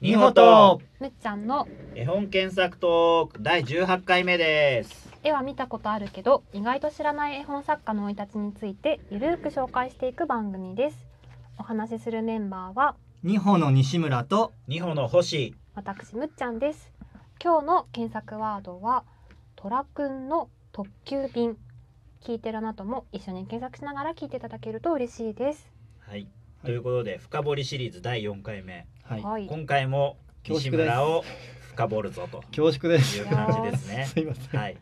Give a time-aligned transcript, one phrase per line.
[0.00, 0.80] ニホと。
[1.00, 1.66] むっちゃんの。
[1.96, 5.08] 絵本検索トーク第18回目です。
[5.24, 10.96] 絵は見たことあるけど意外と知らない絵本作家の生い立ちについてゆるく紹介していく番組です。
[11.58, 15.56] お話しするメンバーは二歩の西村とニホの星。
[15.74, 16.92] 私むっちゃんです。
[17.42, 19.02] 今日の検索ワードは
[19.56, 21.56] トラくんの特急便。
[22.22, 25.68] 聞いてるあなたも一緒に検索しながら聞いていただけると嬉しいです。
[25.98, 26.28] はい。
[26.64, 29.22] ということで深掘りシリーズ第4回目はい。
[29.22, 29.46] はい。
[29.46, 31.24] 今回も西村を
[31.70, 32.42] 深掘るぞと。
[32.54, 33.16] 恐縮です。
[33.16, 34.04] いう感じですね。
[34.12, 34.76] すいません、はい。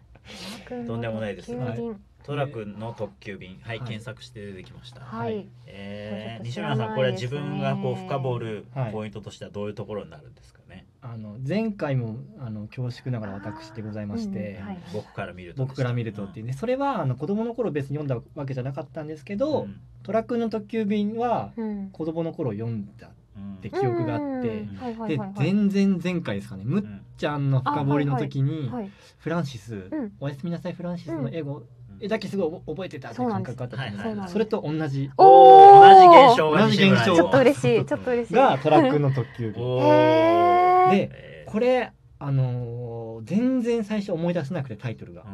[0.69, 1.53] トラくとんでもないです。
[1.53, 3.61] 特急便トラ君の特急便。
[3.63, 3.87] はい、はい。
[3.87, 14.79] 検索して出てきました、はい、えー、ちょっと西村さんこれは自分がこう深掘るはいポイントとしてはどういうところになるんですかね、あの前回もあの恐縮ながら私でございまして、うんはい。
[14.93, 16.53] 僕から見ると僕から見るとっていうね。
[16.53, 19.81] それはあの子供の頃別に読んだわけじゃなかったんですけど、うん。
[20.03, 21.91] トラ君の特急便はうん。
[21.91, 23.16] 子供の頃読んだうん
[23.59, 24.67] って記憶があって、
[25.09, 26.65] ではい全然前回ですかね。
[26.65, 26.85] むっ
[27.17, 30.13] ちゃんの深掘りの時に、はいフランシス、ん。
[30.21, 31.65] おやすみなさいフランシスの英語、うん。
[32.01, 34.03] 絵だけすごい覚えてたっていう感覚があったんです。
[34.03, 35.11] そうなんですそれと同じ。
[35.17, 36.01] おー。
[36.01, 37.17] 同じ現象が同じ現象。
[37.17, 38.35] ちょっと嬉しいちょっと嬉しい。
[38.35, 41.51] がトラックの特急でえー。
[41.51, 45.25] これあのー全然最初思い出せなくてタイトルが、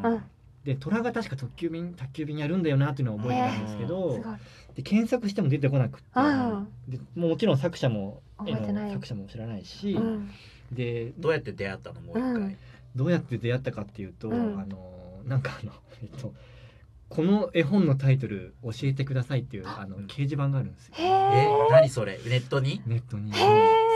[0.64, 4.24] で虎が確か特急便宅急便やるんだよなっていうのは覚えてたんですけど、
[4.76, 6.04] で検索しても出てこなくって。
[6.14, 8.84] あでもうもちろん作者も絵覚えてない。
[8.86, 10.30] の作者も知らないし、うん。
[10.70, 12.00] でどうやって出会ったの？
[12.00, 12.56] もう一回、うん。
[12.94, 14.34] どうやって出会ったかっていうと、うん。
[14.60, 16.32] あのーなんかあのえっと
[17.08, 20.06] この絵本のタイトル教えてくださいっていうあのうん。
[20.06, 20.94] 掲示板があるんですよ。
[20.96, 22.20] へえー何それ？
[22.26, 22.80] ネットに？
[22.86, 23.32] ネットに。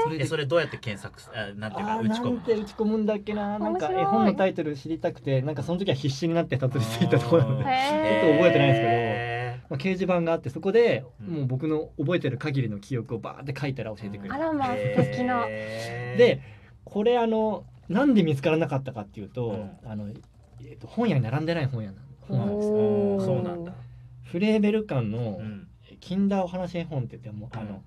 [0.07, 3.59] それでえそれどうやって検索すあなんていうか打ち込むなんて打ち込むんだっけな。
[3.59, 8.89] なんか絵本のタイトル知りたくてなんかその時は必死になってたどり着いたところなので、ちょっと覚えてないんですけど。
[8.91, 11.35] へあ、掲示板があってそこでうん。
[11.35, 14.97] もう僕の覚えてる限りの記憶をバーって書いたら教えてくれる、あらまあー。
[14.97, 15.47] 素敵な。
[15.47, 16.41] で
[16.85, 19.71] これあのなんで見つからなかったかっていうと、うん。
[19.91, 20.09] あの
[20.63, 21.99] えっと本屋に並んでない本屋な
[22.29, 22.69] 本なんです。
[22.69, 23.73] そうなんだ、
[24.25, 25.69] フレーベル館のうん、
[26.01, 27.75] 「キンダーお話絵本」って言ってもうあの、あなん。
[27.77, 27.85] だ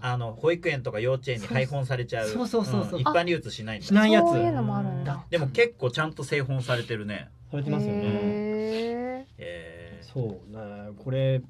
[0.00, 2.28] あの保育園とか幼稚園に配本されちゃう。
[2.28, 2.98] そうそうそうそう。
[2.98, 4.26] ん一般流通しないしないやつ。
[4.26, 5.24] そういうのもあるんだ。
[5.30, 7.28] でも結構ちゃんと製本されてるね。
[7.50, 8.00] されてますよね。
[8.02, 10.06] へえー。
[10.12, 10.56] そう。
[10.56, 11.42] ねこれ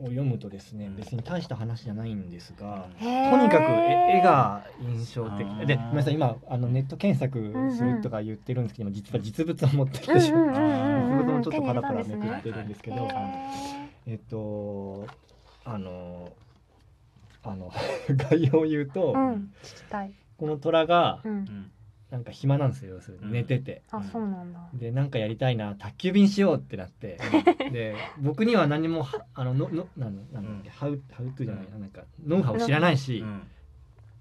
[0.00, 0.96] を読むとですねうん。
[0.96, 5.46] 別に大した話じゃないんですが、とにかく絵絵が印象的。
[5.66, 10.32] でごめんなさい今あのネット検索するとか言ってるんですけど、実は実物を持ってきてし。
[10.32, 10.92] まう、うんうんうんうん。
[10.92, 13.08] うん実物もちょっとパラパラめくってるんですけど、へ
[14.06, 15.06] えっと
[15.64, 16.30] あの
[17.44, 17.70] あの
[18.10, 20.12] 概要を言うと、ーうん聞きたい。
[20.36, 21.36] この虎がううん。
[21.44, 21.70] ん
[22.10, 23.32] なんか暇なんですよ要するに。
[23.32, 23.82] 寝てて。
[23.90, 24.60] あそうなんだ。
[24.72, 27.18] でなんかやりたいな宅急便しようってなって。
[27.70, 30.72] で僕には何もはあのののなんなんだっけ、うん。
[30.72, 33.42] ハウハウトゥじゃないななんかノウハウ知らないし、うん。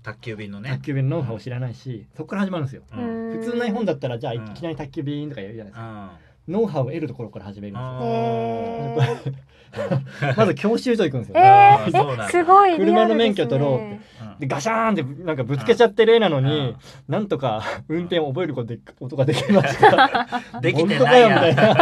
[0.03, 0.69] 宅急便のね。
[0.69, 2.83] 宅急便のノウハウ知らないし、そこから始まるんですよ。
[2.91, 3.31] うん。
[3.39, 9.33] 普通の絵本だったらじゃあいうんきなり宅急便とかやるじゃないですか、あノウハウを得るところから始めるんですよ。
[10.37, 13.99] まず教習所行くんですよ、えーすごい車の免許取ろうって。
[14.39, 16.75] でガシャーンってなんかぶつけちゃってる絵なのに、うん。
[17.07, 20.27] なんとか運転を覚えることでことができました。
[20.61, 21.75] できてないみたいな。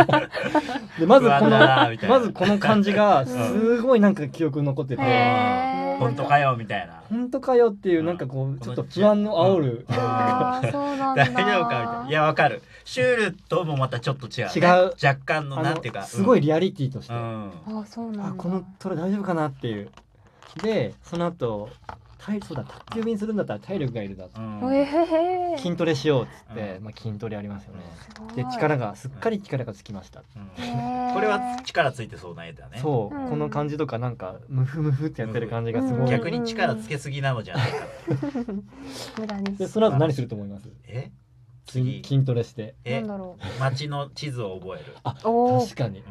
[1.00, 1.50] でまずこの
[2.08, 5.02] まずこの感じがすごいなんか記憶に残ってて、
[6.00, 7.02] 本当かよみたいな。
[7.10, 9.96] 本当かよっていうなんかこうちょっと不安の煽る、大
[10.62, 12.06] 丈夫かみたいな。
[12.10, 12.62] いやわかる。
[12.84, 14.94] シュールともまたちょっと違う、ね、違う。
[15.04, 17.52] 若干のあなんていうかのすごいリリアリティとして、うん。
[17.68, 18.28] あそうなんだ。
[18.28, 19.90] あこの虎大丈夫かなっていう。
[20.62, 21.70] でその後
[22.26, 24.76] 体そうだ宅急便するんだったら体力がいるだうん。
[24.76, 26.84] えへへ筋トレしようっつって、うん。
[26.86, 27.82] まあ、筋トレありますよね、
[28.36, 30.26] で力がすっかり力がつきました、こ
[31.22, 32.80] れは力ついてそうな絵だね。
[32.82, 33.30] そう、うん。
[33.30, 36.06] この感じとかなんかムフムフってやってる感じがすごい、うん。
[36.08, 37.78] 逆に力つけすぎなのじゃないか。
[39.20, 40.70] 無駄にでその後何すると思います？
[40.88, 41.12] え？
[41.68, 42.04] 次。
[42.04, 42.76] 筋筋トレして。
[42.84, 46.04] えなんだろ街の地図を覚える、うおお確かに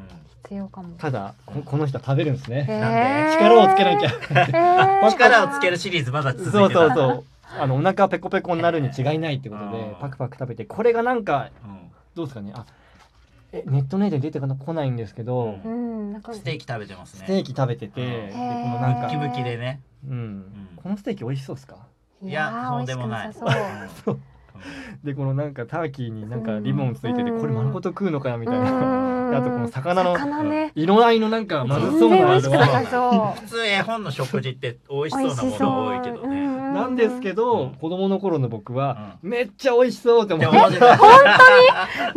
[0.54, 0.96] 必要かも。
[0.96, 2.64] ただここの人は食べるんですね。
[2.64, 2.92] なん
[3.30, 3.36] で？
[3.38, 4.10] 力をつけなきゃ。
[5.10, 7.24] 力をつけるシリーズまだ続いてそうそうう、そう。
[7.60, 9.94] あのお腹ペコペコになるに違いないってことでうん。
[10.00, 11.90] パクパク食べてこれがなんかうん。
[12.14, 12.52] どうですかね？
[12.54, 12.64] あ
[13.52, 15.58] えネットネーで出てこないんですけど、
[16.32, 17.20] ステーキ食べてますね。
[17.20, 18.26] ステーキ食べてて、うん。
[18.28, 21.76] でこのなんかムキムキでね、うん、このステーキ美味しそうですか？
[22.22, 23.28] いやーそうでもない。
[23.28, 24.20] 美味しくなさそう
[25.02, 27.40] でこのなんかターキーになんかリボンついてて、うん。
[27.40, 30.16] これ丸ごと食うのかよみたいな、あとこの魚の
[30.74, 32.18] 色合いのなんかまず全そうな
[32.82, 37.70] の普通絵本の食事って美味しそうなものが多いけどね、なんですけど、うん。
[37.76, 40.50] 子供の頃の僕は、めっちゃ美味しそうって思って。
[40.50, 40.96] って思ってた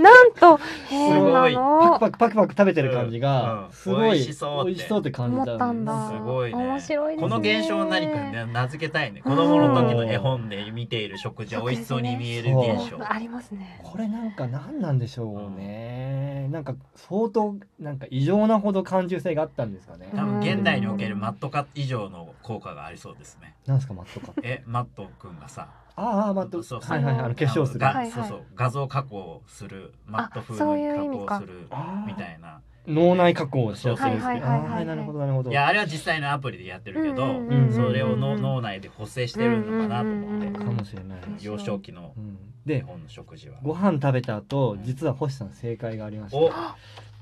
[0.02, 0.58] なんと？
[0.90, 1.54] 変なごい。
[1.54, 2.00] パクの？
[2.00, 3.72] パクパクパク食べてる感じが、うん。
[3.72, 4.66] すごい美味しそうって。
[4.66, 6.08] 美味しそうって感じた思ったんだ。
[6.10, 6.58] すごいね。
[6.58, 7.30] 面白いですね。
[7.30, 9.22] この現象を何かね名付けたいね。
[9.22, 12.98] 子供の時の絵本で見ている食事は美味しそうに見える現象。
[13.00, 13.82] ありますね。
[13.84, 23.56] これなんか何なんでしょうね、なんか相当なんか異常なほど感受性があったんですかね、多分現代におけるマット化以上の効果がありそうですね。
[23.66, 26.92] なんですかマットかえマット君がさああマットそうそう。
[26.92, 27.80] はいはいはいあの化粧する。
[27.80, 28.12] がはいはい。
[28.12, 28.42] そうそう。
[28.56, 31.68] 画像加工するマット風に加工する
[32.06, 32.62] みたいな。
[32.88, 34.80] 脳内加工をしようとするんですけどはいはいはいはい。
[34.80, 35.52] あーなるほどなるほど。
[35.52, 42.38] いやあれは実際のアプリでやってるけど、うんうんうんそれをの脳内で補正してるのかなと思って、うんかもしれない、うん幼少期のうん。
[42.66, 43.58] 絵で本の食事は。
[43.64, 46.48] ご飯食べた後実は星さん正解がありましお。
[46.50, 46.54] て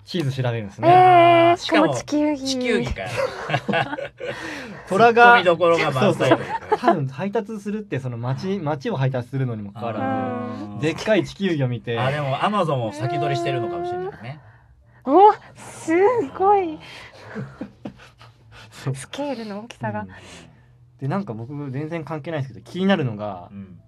[0.06, 2.45] チーズ調べるんですね、えー、しかも地球儀。
[2.45, 3.10] 地球儀かよ。
[4.88, 6.30] 虎がツッコミどころが満載
[6.77, 14.39] 多分配達するってその町町を配達するのにもかかわらあずでっかい地球儀を見てあでもアマゾンを先取りしてるのかもしれないね。
[15.06, 15.94] おす
[16.38, 16.80] ごい。
[18.94, 20.01] スケールの大きさが。
[20.01, 20.07] うん、
[21.00, 23.80] でなんか僕全然関係ないですけど気になるのがうん。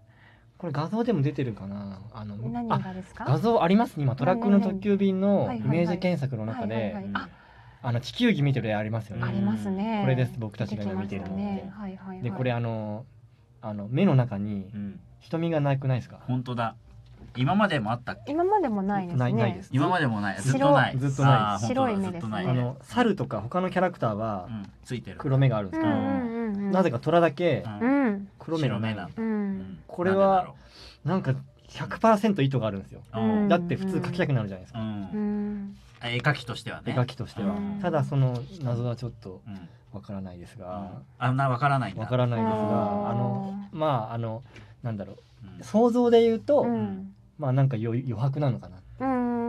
[0.58, 2.00] これ画像でも出てるかな。
[2.14, 3.26] あの何あがですか？
[3.28, 3.98] 画像あります？
[3.98, 7.06] ね今トラックの特急便のイメージ検索の中はいはいではい
[7.82, 10.00] ああの地球儀見てる絵ありますようんありねますね。
[10.04, 11.28] これです僕たちが今見てるの。
[11.36, 12.22] ねはいはいはい。
[12.22, 13.06] でこれあの
[13.62, 15.00] あの目の中にうん。
[15.20, 16.20] 瞳がなくないですか？
[16.28, 16.76] 本当だ。
[17.36, 18.32] 今までもあったっけ？
[18.32, 19.20] 今までもないですね。
[19.20, 19.70] ないないです。
[19.74, 20.42] 今までもない。
[20.42, 20.98] ずっ白とない。
[20.98, 21.66] ずっとない。
[21.66, 22.12] 白い目ですね。
[22.12, 22.48] ずっとない。
[22.48, 24.66] あの猿とか他のキャラクターはうん。
[24.84, 25.18] ついてる。
[25.18, 25.94] 黒目があるんですけど。
[25.94, 26.72] うんうんうんうん。
[26.72, 27.64] なぜか虎だけ
[28.40, 28.94] 黒目がない。
[28.94, 29.80] 白目なうん。
[29.88, 30.54] これは
[31.04, 31.34] なんか
[31.70, 33.02] 100%意図があるんですよ。
[33.14, 33.20] う。
[33.20, 33.48] ん。
[33.50, 34.80] だって普通描きたくなるじゃないですか。
[34.80, 34.88] うん。
[34.88, 35.76] うん。
[35.76, 36.94] あ絵描きとしてはね。
[36.94, 37.56] 絵描きとしては。
[37.56, 37.80] うん。
[37.82, 39.70] ただその謎はちょっとうん。
[39.94, 41.02] わからないですが。
[41.18, 41.38] あん。
[41.38, 44.44] なわからないわからないですがあのまああの
[44.84, 45.64] なんだろう。
[45.64, 47.14] 想像で言うとうん。
[47.38, 48.78] まあなんか余余白なのかな。
[48.78, 48.84] うん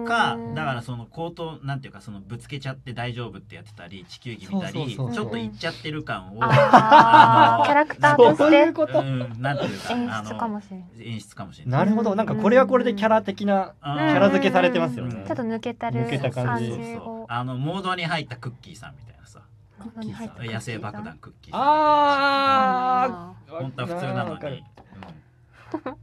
[0.09, 5.15] かだからその口頭なんていうかそのぶつけちゃって大丈夫ってやってたり地球儀見たりそうそうそう。
[5.15, 8.57] ちょっといっちゃってる感をキャラクターとそうして。
[8.59, 9.79] いうことうんなんていう。
[9.81, 10.89] か演あ出かものしれない。
[11.09, 11.81] 演出かもしれない。
[11.81, 12.15] なるほど。
[12.15, 15.17] なんかこれはこれでキャラ的なキキャラ付けされてますよね。
[15.21, 15.27] うん。
[15.27, 16.69] ちょっと抜けたる抜けた感じ。
[16.69, 17.27] そうそうそう。
[17.29, 19.41] あのモードに入ったクッキーさんみたいなさ。
[19.79, 21.61] モードに入った野生爆弾クッキーさん。
[21.63, 24.63] ああー本当は普通なのわかる。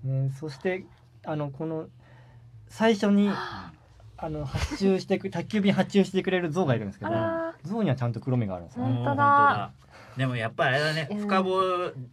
[0.04, 0.86] に ねそして
[1.26, 1.88] あのこの
[2.68, 3.30] 最初に
[4.18, 7.16] あの発注してく 宅急便発注してくれる象がいるんですけどー。
[7.16, 9.72] あ象にはちゃんと黒目があるんですよ、本当だ。
[10.18, 11.18] でもやっぱりあれだねうん。
[11.20, 11.62] 深掘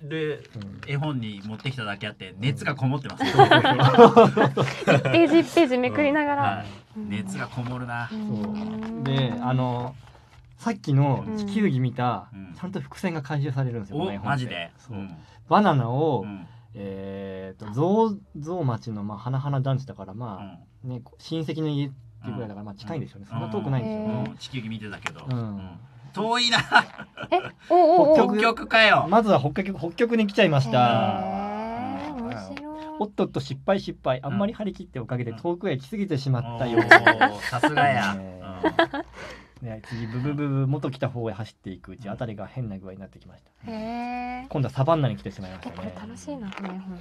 [0.08, 3.30] るうん絵本に持ってきただけあって熱がこもってますね。
[3.30, 6.42] ー1ページ1ページめくりながら。
[6.42, 6.66] はい。
[6.96, 8.08] 熱がこもるな。
[8.08, 9.04] そう。
[9.04, 9.94] であの
[10.56, 12.54] さっきの地球儀見た、うん。
[12.54, 14.28] ちゃんと伏線が回収されるんですよ、こおの絵本って。
[14.30, 14.70] マジで？
[14.78, 14.96] そう。
[14.96, 15.16] うん。
[15.48, 16.46] バナナを、うん。
[16.74, 24.30] えー、と象象町のまあ花々団地だからまあ、ね親戚の家っていうぐらいだからまあ近いんでしょうね、そんな遠くないんですようね。
[24.34, 25.32] ん、地球儀見てたけど、うん。
[25.32, 25.78] うん。
[26.12, 26.58] 遠いな。
[27.30, 31.52] えおおお北北極かよ、まずは北極北極に来ちゃいました。
[32.98, 34.20] おっとっと失敗失敗。
[34.22, 36.80] あんまり張り切っておかげで遠くへ来すぎてしまったよ
[37.50, 38.40] さすがや、ね。
[39.60, 39.66] うん。
[39.66, 43.70] ね、次ブブブブ元来た方へ走っていくうちあたりが変な具合になってきました。
[43.70, 46.98] へえ今度はサバンナに来てしまいましえこれたね楽しいなこの絵本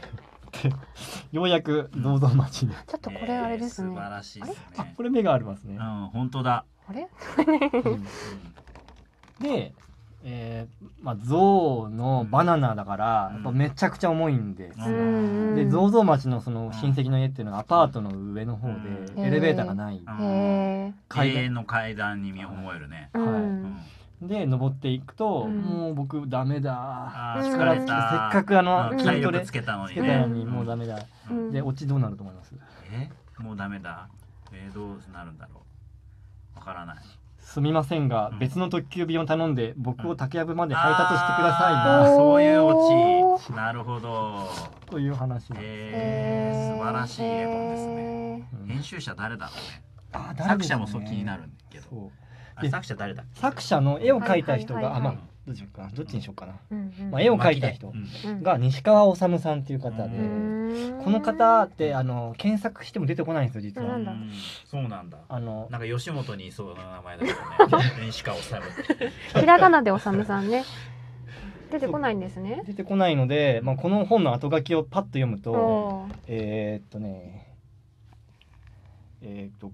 [1.31, 2.71] ようやく銅像町に。
[2.87, 3.89] ちょっとこれあれですね。
[3.89, 5.75] えー素晴らしいですあねこれ目がありますね。
[5.75, 7.07] う、ん本当だ、あれ？
[7.37, 8.03] うん。
[9.39, 9.73] で、
[10.23, 13.33] えーまあ、象のバナナだから、うん。
[13.35, 15.55] やっぱめちゃくちゃ重いんです、うん。
[15.55, 19.25] で象像町のその親戚の家っていうのがアパートの上の方でうん。
[19.25, 20.23] エレベーターがない、うん。
[20.23, 21.41] へ階段。
[21.41, 23.41] 永遠の階段に思えるね、えうはい。
[23.41, 23.63] うん。
[23.63, 23.77] ん
[24.21, 25.61] で登っていくと、うん。
[25.61, 27.35] もう僕ダメだ。
[27.37, 28.31] 疲れた。
[28.31, 28.99] せっかくあのうん。
[28.99, 29.95] 筋トレつけたのに。
[29.95, 31.51] ねつけたのにもうダメだ、うん。
[31.51, 32.53] でオチどうなると思います？
[32.91, 33.09] え？
[33.41, 34.07] もうダメだ？
[34.53, 35.61] えーどうなるんだろ
[36.55, 36.59] う？
[36.59, 36.97] わからない。
[37.39, 38.39] すみませんが、うん。
[38.39, 43.53] 別の特急便を頼んで僕を竹やぶまであ配達してくださいーな、そういうおオチ。
[43.53, 44.47] なるほど。
[44.85, 47.95] という話です、えー、素晴らしい絵本ですね。
[47.95, 48.67] ねうん。
[48.67, 49.83] 編集者誰だろうね。
[50.13, 51.87] あ作者もそう気になるんだけど。
[51.89, 51.99] そう。
[51.99, 52.30] あ
[52.69, 53.23] 作者誰だ？
[53.35, 55.13] 作者の絵を描いた人が、はいはいはいはい。
[55.13, 55.89] あまあどっちにしようかな。
[55.89, 57.11] どっちにしようかな、うんうん。
[57.11, 57.91] まあ、絵を描いた人
[58.43, 61.01] が西川治さんっていう方で、うん。
[61.03, 63.97] この方ってあの検索しても出てこないんですよ実は、
[64.65, 65.17] そうなんだ。
[65.27, 67.83] あのなんか吉本にいそうな名前だけどね。
[68.05, 68.53] 西川治。
[69.39, 70.63] ひらがなでおさむさんね。
[71.71, 72.61] 出てこないんですね。
[72.65, 77.55] 出てこないので、まあ、この本の後書きをパッと読むとえー、っとね
[79.21, 79.71] えー、っと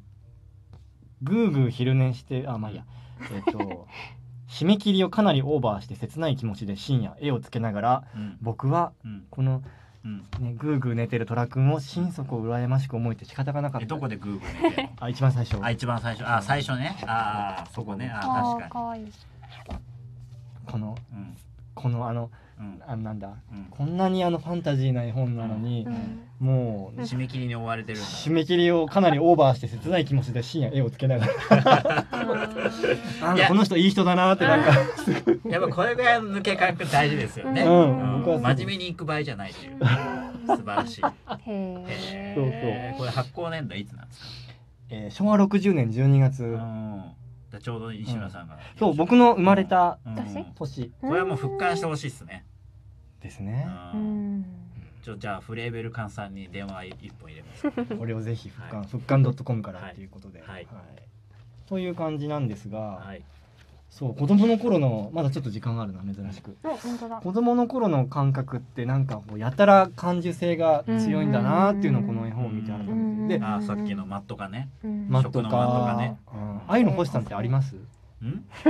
[1.21, 2.83] ぐーぐー昼寝してあまあいいや。
[3.31, 3.87] えー、っと
[4.47, 8.37] 締め切りをかなりオーバーして切ない気持ちで深夜絵をつけながらうん。
[8.41, 9.25] 僕はうん。
[9.29, 9.61] この、
[10.05, 10.19] うん。
[10.39, 13.85] ね、ぐーぐー寝てる虎くんを心底羨ましく思えて仕方がなかった。
[13.85, 15.61] えどこでグーグー寝て あ一番最初。
[15.63, 16.25] あ一番最初。
[16.25, 16.95] あ最初ね。
[17.05, 18.09] ああそこね。
[18.09, 19.11] ああ確かーかわいい。
[20.65, 21.37] このにうん。
[21.75, 22.29] このあのうん
[22.87, 23.27] あなんだ。
[23.51, 23.65] うん。
[23.69, 26.45] こんなにあのファンタジーな絵本なのにう、ん。
[26.47, 32.05] もう締め切りに追われてる締め切りをかなりオーバーして切ない気持ちで深夜絵をつけながら。
[33.47, 34.71] この人いい人だなってなんか。
[35.49, 38.17] やっぱこれぐらいの抜け感大事ですよね、うん。
[38.19, 39.77] 僕はそう真面目に行く場合じゃないという。
[40.47, 41.01] 素晴らしい。
[41.01, 41.05] へ
[41.87, 44.27] へそうえーこれ発行年度いつなんですか？
[44.89, 47.03] えー昭和60年12月、うん
[47.51, 50.15] だちょうど西村さんが、そう僕の生まれたうん。
[50.15, 50.33] 私？
[50.55, 50.91] 年。
[51.01, 52.45] これはもう復刊してほしいっすね、
[53.21, 53.67] ですね、
[55.01, 57.69] ちょじゃあフレーベル館さんに電話一本入れます。
[57.95, 58.89] これをぜひ復刊、はい。
[58.89, 60.67] 復刊 .com からっていうことで、はい。
[61.67, 63.23] という感じなんですが、はい
[63.89, 66.55] そう子供の頃のまだちょっと時間があるな珍しく。
[67.23, 73.39] 子供の頃の感覚ってなんかこうやたら感受性が強いんだなっていうのをこの絵本を見て改めて。
[73.39, 74.69] であーさっきのマットがね。
[74.83, 75.07] うん。
[75.09, 76.17] マット食のマットがか、ね。
[76.31, 77.75] うんああいうの星さんってあります？
[77.75, 77.81] ん？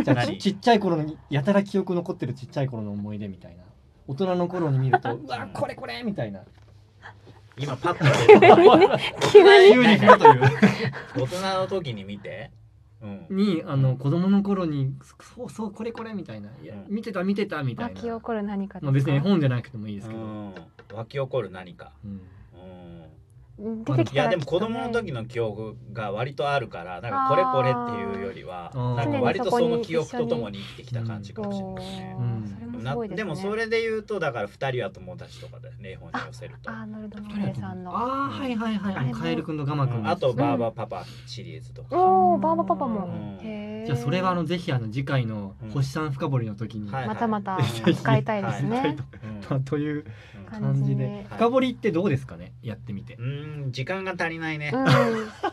[0.04, 0.38] じゃあ何？
[0.38, 3.64] ちちっちゃい頃にやたら記憶残ってるちっちゃい頃の思い出みたいな。
[4.08, 6.42] 大人の頃に見るとうわこれこれみたいな。
[7.58, 8.06] 今パッと
[9.32, 9.74] 急に。
[9.74, 9.98] 急に。
[9.98, 10.42] 来るという。
[11.18, 12.52] 大人の時に見て。
[12.52, 12.57] うん
[13.30, 14.94] にあの子供の頃に
[15.36, 16.50] そうそうこれこれみたいな。
[16.88, 17.94] 見てた見てたみたいな。
[17.94, 20.54] 湧き起こる何かまあ別に絵本じゃなくてもいいですけど、うん。
[20.94, 21.92] 湧き起こる何か。
[22.04, 22.12] うん。
[22.12, 22.20] うん。
[23.60, 24.76] うん出てきいやでもたらきっとね。
[24.76, 32.16] 子供の時の記憶が割とあるからなんかこれこれっていうよりはなんか割とその記憶とともに生きてきた感じかもしれないね。
[32.18, 33.24] おーそれもすなごいですね。
[33.24, 36.70] でもそれで言うとだから二人は友達とかだよね絵本に寄せると。
[36.70, 37.60] あーなるほど。
[37.60, 37.98] さんの。
[37.98, 40.00] ああはいはいはいカエルくんとガマくん。
[40.00, 40.08] うん。
[40.08, 41.98] あとバーバパパシリーズとか。
[41.98, 43.06] おおバーバパパも。
[43.06, 43.86] うん。
[43.86, 47.08] じゃあそれはあのぜひあの次回の星さん深掘りの時に、はい。
[47.08, 47.96] またまたはい。
[47.96, 48.64] 使いたいですはい。
[48.64, 48.98] ね
[49.50, 50.06] うんという
[50.50, 51.06] 感感じで。
[51.06, 52.54] はい深掘りってどうですかね？
[52.62, 53.16] やってみて。
[53.16, 53.22] う、
[53.68, 54.72] ん時間が足りないね。
[54.74, 54.86] うん。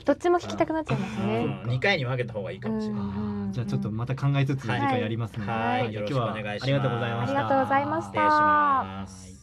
[0.05, 1.61] どっちも聞きたくなっちゃいますね。
[1.65, 1.71] うん。
[1.71, 3.03] 二回に分けた方がいいかもしれない
[3.55, 5.93] じゃあちょっとまた考えつつ次回やりますので、はい。
[5.93, 6.67] じゃあよろしくお願いします。
[6.67, 7.39] 今日はありがとうございました。
[7.39, 8.11] ありがとうございました。
[8.11, 9.34] 失礼します